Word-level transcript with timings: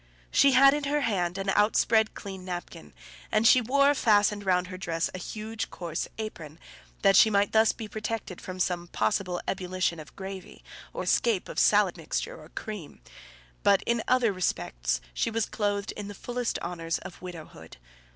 She 0.31 0.53
had 0.53 0.73
in 0.73 0.85
her 0.85 1.01
hand 1.01 1.37
an 1.37 1.51
outspread 1.51 2.15
clean 2.15 2.43
napkin, 2.43 2.91
and 3.31 3.45
she 3.45 3.61
wore 3.61 3.93
fastened 3.93 4.43
round 4.47 4.65
her 4.65 4.77
dress 4.79 5.11
a 5.13 5.19
huge 5.19 5.69
coarse 5.69 6.07
apron, 6.17 6.57
that 7.03 7.15
she 7.15 7.29
might 7.29 7.51
thus 7.51 7.71
be 7.71 7.87
protected 7.87 8.41
from 8.41 8.59
some 8.59 8.87
possible 8.87 9.39
ebullition 9.47 9.99
of 9.99 10.15
gravy, 10.15 10.63
or 10.91 11.03
escape 11.03 11.47
of 11.47 11.59
salad 11.59 11.97
mixture, 11.97 12.35
or 12.35 12.49
cream; 12.49 12.99
but 13.61 13.83
in 13.83 14.01
other 14.07 14.33
respects 14.33 15.01
she 15.13 15.29
was 15.29 15.45
clothed 15.45 15.91
in 15.91 16.07
the 16.07 16.15
fullest 16.15 16.57
honours 16.63 16.97
of 16.97 17.21
widowhood. 17.21 17.77